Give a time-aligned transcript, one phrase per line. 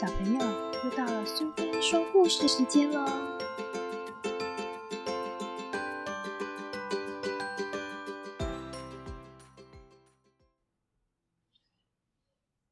[0.00, 0.38] 小朋友，
[0.84, 3.04] 又到了苏菲说故事时间喽！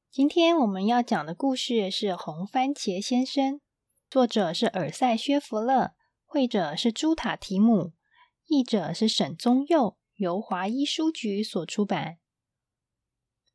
[0.09, 3.55] 今天我们要讲的故事是《红番茄先生》，
[4.09, 7.95] 作者是尔塞·薛弗勒，绘者是朱塔提姆，
[8.47, 12.19] 译者是沈宗佑，由华一书局所出版。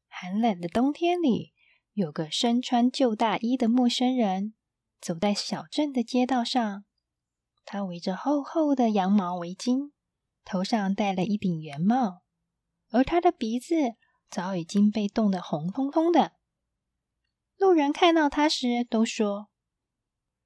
[0.10, 1.51] 寒冷的冬天里。
[1.94, 4.54] 有个身穿旧大衣的陌生人
[5.02, 6.86] 走在小镇的街道上，
[7.66, 9.92] 他围着厚厚的羊毛围巾，
[10.46, 12.22] 头上戴了一顶圆帽，
[12.92, 13.76] 而他的鼻子
[14.30, 16.34] 早已经被冻得红彤彤的。
[17.58, 19.50] 路人看到他时都说：“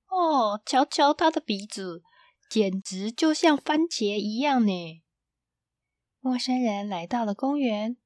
[0.09, 2.01] 哦，瞧瞧他的鼻子，
[2.49, 5.03] 简直就像番茄一样呢。”
[6.19, 7.97] 陌生人来到了公园，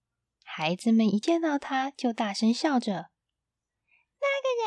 [0.44, 3.12] 孩子们一见到他就大声笑着。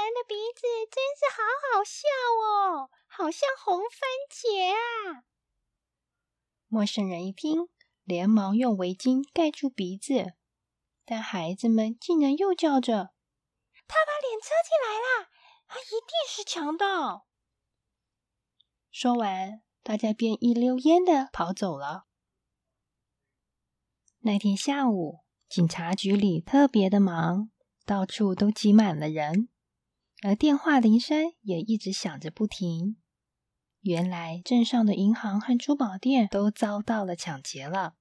[0.02, 2.08] 人的鼻子真是好好笑
[2.42, 5.24] 哦，好像红番茄啊！
[6.66, 7.68] 陌生人一听，
[8.02, 10.34] 连忙用围巾盖住鼻子，
[11.04, 13.12] 但孩子们竟然又叫着
[13.86, 15.30] ：“他把脸遮起来了，
[15.68, 17.26] 他一定是强盗！”
[18.90, 22.06] 说完，大家便一溜烟的跑走了。
[24.20, 27.50] 那天下午，警察局里特别的忙。
[27.84, 29.48] 到处都挤满了人，
[30.24, 32.96] 而电话铃声也一直响着不停。
[33.80, 37.96] 原来镇上的银行和珠宝店都遭到了抢劫了。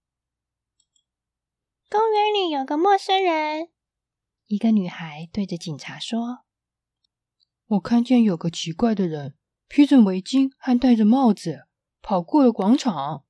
[1.89, 3.69] 公园里有个陌生人，
[4.45, 6.45] 一个女孩对着警察说
[7.65, 9.35] ：“我看见有个奇怪的人，
[9.67, 11.67] 披着围巾还戴着帽子，
[12.03, 13.25] 跑过了广场。”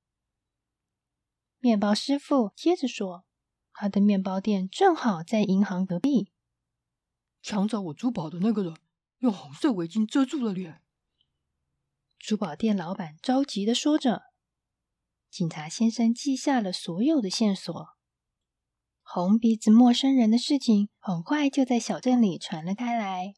[1.59, 3.23] 面包师傅接着说
[3.71, 6.33] ：“他的面包店正好在银行隔壁。”
[7.41, 8.75] 抢走我珠宝的那个人
[9.19, 10.81] 用红色围巾遮住了脸。
[12.19, 14.23] 珠宝店老板着急的说着。
[15.29, 17.87] 警察先生记下了所有的线索。
[19.01, 23.33] 红鼻子陌生人的事情很快就在小镇里传了开来。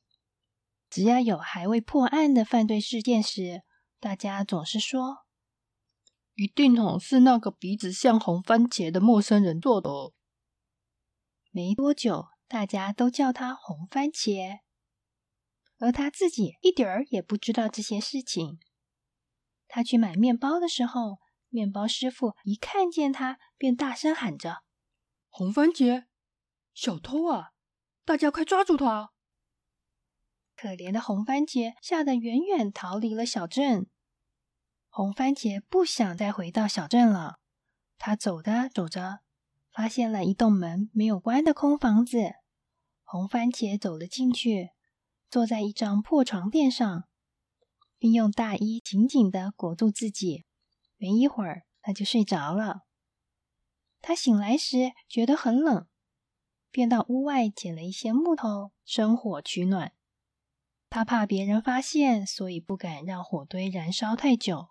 [0.90, 3.64] 只要有还未破案的犯罪事件时，
[4.00, 5.26] 大家总是说
[6.36, 9.90] ：“一定哦，是那个鼻子像红番茄的陌生人做的。”
[11.50, 12.33] 没多久。
[12.54, 14.60] 大家都叫他红番茄，
[15.80, 18.60] 而他自己一点儿也不知道这些事情。
[19.68, 21.18] 他去买面包的时候，
[21.50, 24.62] 面包师傅一看见他，便大声喊着
[25.30, 26.06] ：“红番茄，
[26.76, 27.54] 小偷啊！
[28.06, 29.14] 大家快抓住他！”
[30.56, 33.88] 可怜的红番茄吓得远远逃离了小镇。
[34.90, 37.40] 红番茄不想再回到小镇了。
[37.98, 39.22] 他走着走着，
[39.72, 42.36] 发现了一栋门没有关的空房子。
[43.14, 44.72] 红番茄走了进去，
[45.30, 47.04] 坐在一张破床垫上，
[48.00, 50.46] 并用大衣紧紧的裹住自己。
[50.98, 52.88] 没一会儿，他就睡着了。
[54.02, 55.88] 他醒来时觉得很冷，
[56.72, 59.94] 便到屋外捡了一些木头生火取暖。
[60.90, 64.70] 他怕别人发现，所以不敢让火堆燃烧太久。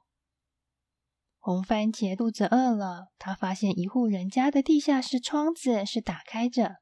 [1.38, 6.81] 红番茄肚子饿了，他发现一户人家的地下室窗子是打开着。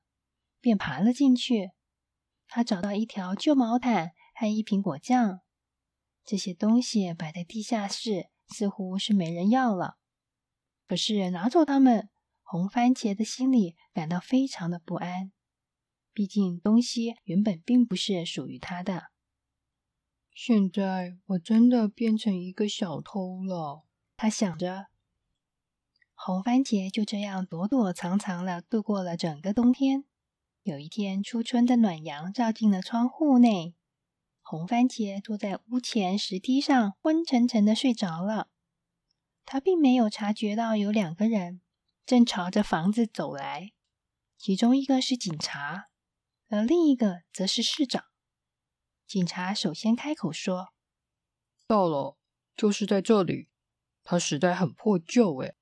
[0.60, 1.70] 便爬了进去。
[2.46, 5.40] 他找到一条旧毛毯和一瓶果酱，
[6.24, 9.96] 这些东西摆在地下室，似乎是没人要了。
[10.86, 12.08] 可是拿走它们，
[12.42, 15.32] 红番茄的心里感到非常的不安。
[16.12, 19.04] 毕竟东西原本并不是属于他的。
[20.34, 23.84] 现在我真的变成一个小偷了，
[24.16, 24.86] 他想着。
[26.14, 30.04] 红番茄就这样躲躲藏藏的度过了整个冬天。
[30.62, 33.74] 有一天，初春的暖阳照进了窗户内。
[34.42, 38.50] 红番茄坐在屋前石梯上，昏沉沉的睡着了。
[39.46, 41.62] 他并没有察觉到有两个人
[42.04, 43.72] 正朝着房子走来，
[44.36, 45.86] 其中一个是警察，
[46.48, 48.04] 而另一个则是市长。
[49.06, 50.74] 警察首先开口说
[51.66, 52.18] ：“到了，
[52.54, 53.48] 就是在这里。
[54.02, 55.54] 它实在很破旧。”哎，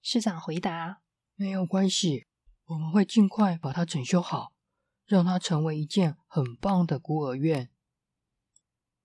[0.00, 1.02] 市长回答
[1.36, 2.28] ：“没有关系。”
[2.70, 4.52] 我们会尽快把它整修好，
[5.04, 7.68] 让它成为一件很棒的孤儿院。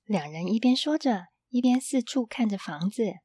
[0.03, 3.15] 两人一边说着，一边四处看着房子。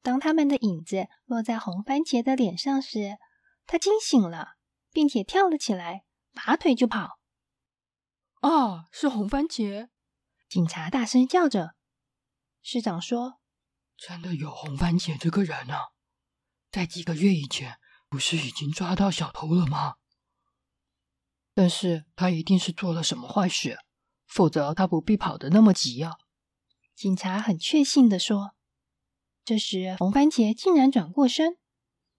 [0.00, 3.18] 当他们的影子落在红番茄的脸上时，
[3.66, 4.54] 他惊醒了，
[4.92, 7.18] 并且跳了起来，拔腿就跑。
[8.40, 9.90] 啊，是红番茄！
[10.48, 11.74] 警察大声叫着。
[12.62, 13.40] 市长说
[13.98, 15.88] ：“真的有红番茄这个人啊，
[16.70, 19.96] 在几个月以前。”不是已经抓到小偷了吗？
[21.54, 23.78] 但是他一定是做了什么坏事，
[24.26, 26.16] 否则他不必跑得那么急啊。
[26.94, 28.52] 警察很确信的说。
[29.44, 31.56] 这时，红番茄竟然转过身，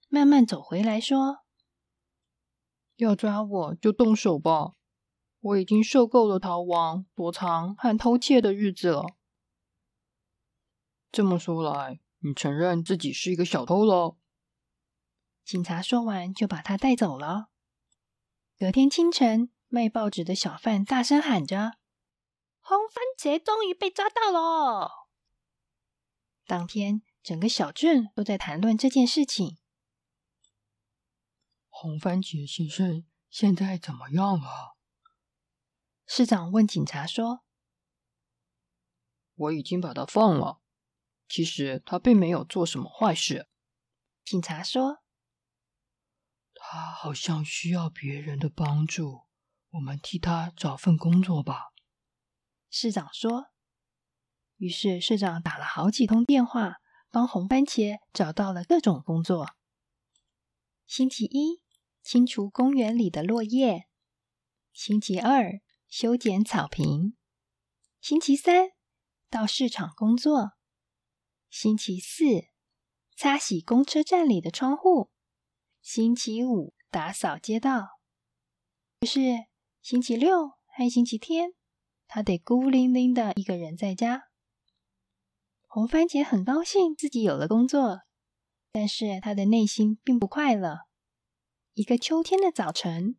[0.08, 1.40] 慢慢走回来说
[2.96, 4.72] ：“要抓我就动手吧，
[5.42, 9.06] 我已经受够了逃亡、躲藏和偷窃的日子了。”
[11.12, 14.18] 这么说来，你承认自己是一个小偷喽？
[15.48, 17.48] 警察说完，就把他带走了。
[18.60, 21.78] 隔天清晨，卖报纸的小贩大声喊着
[22.60, 25.08] ：“红番茄终于被抓到了！”
[26.46, 29.58] 当天，整个小镇都在谈论这件事情。
[31.70, 34.76] 红番茄先生现在怎么样了？
[36.06, 37.46] 市长问警察说
[39.34, 40.60] ：“我已经把他放了。
[41.30, 43.48] 其实他并没有做什么坏事。”
[44.26, 45.00] 警察说。
[46.70, 49.22] 他好像需要别人的帮助，
[49.70, 51.72] 我们替他找份工作吧。”
[52.70, 53.46] 市长说。
[54.58, 56.78] 于是市长打了好几通电话，
[57.10, 59.56] 帮红番茄找到了各种工作。
[60.88, 61.62] 星期一，
[62.02, 63.84] 清除公园里的落叶；
[64.74, 67.14] 星期二，修剪草坪；
[68.02, 68.72] 星期三，
[69.30, 70.58] 到市场工作；
[71.50, 72.50] 星期四，
[73.16, 75.12] 擦洗公车站里的窗户。
[75.90, 77.88] 星期五打扫街道，
[79.00, 79.22] 于是
[79.82, 81.54] 星期六和星期天，
[82.08, 84.24] 他得孤零零的一个人在家。
[85.66, 88.02] 红番茄很高兴自己有了工作，
[88.74, 90.80] 但是他的内心并不快乐。
[91.74, 93.16] 一个秋天的早晨，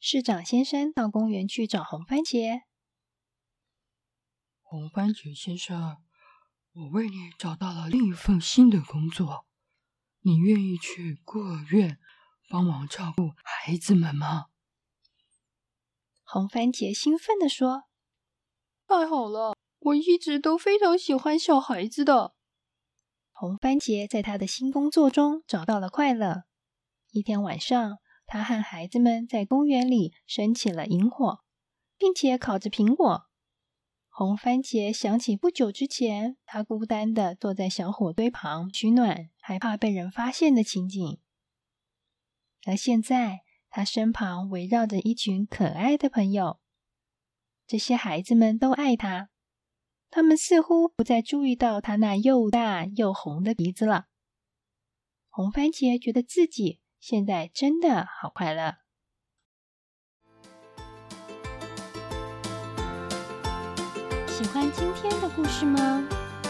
[0.00, 2.62] 市长先生到公园去找红番茄。
[4.62, 5.98] 红番茄先生，
[6.72, 9.44] 我为你找到了另一份新的工作。
[10.22, 12.00] 你愿意去孤儿院
[12.48, 14.46] 帮忙照顾孩子们吗？
[16.24, 17.84] 红番茄兴奋地说
[18.86, 19.56] ：“太好了！
[19.78, 22.34] 我一直都非常喜欢小孩子的。”
[23.32, 26.44] 红番茄在他的新工作中找到了快乐。
[27.12, 31.40] 一天晚上，他和孩子们在公园里升起了萤火，
[31.96, 33.26] 并且烤着苹果。
[34.08, 41.20] 红番茄想起不久之前，他孤单的坐在小火堆旁取暖，害怕被人发现的情景。
[42.66, 46.58] 而现在，他身旁围绕着一群可爱的朋友，
[47.64, 49.28] 这些孩子们都爱他。
[50.10, 54.06] 他们似乎不再注意到他那又大又红的鼻子了。
[55.28, 58.74] 红番茄觉得自己现在真的好快乐。
[64.26, 66.04] 喜欢今天的故事吗？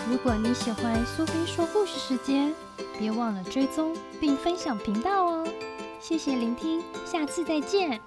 [0.09, 2.55] 如果你喜欢苏菲说故事时间，
[2.99, 5.47] 别忘了追踪并分享频道哦！
[6.01, 8.01] 谢谢聆听，下次再见。